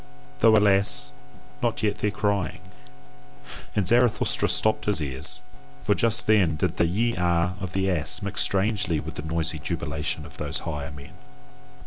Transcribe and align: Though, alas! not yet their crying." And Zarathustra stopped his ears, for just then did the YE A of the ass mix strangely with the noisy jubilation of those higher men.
Though, 0.39 0.57
alas! 0.57 1.11
not 1.61 1.83
yet 1.83 1.99
their 1.99 2.09
crying." 2.09 2.59
And 3.75 3.85
Zarathustra 3.85 4.49
stopped 4.49 4.85
his 4.85 4.99
ears, 4.99 5.41
for 5.83 5.93
just 5.93 6.25
then 6.25 6.55
did 6.55 6.77
the 6.77 6.87
YE 6.87 7.13
A 7.17 7.53
of 7.59 7.73
the 7.73 7.87
ass 7.91 8.19
mix 8.23 8.41
strangely 8.41 8.99
with 8.99 9.13
the 9.13 9.21
noisy 9.21 9.59
jubilation 9.59 10.25
of 10.25 10.37
those 10.37 10.61
higher 10.61 10.89
men. 10.89 11.11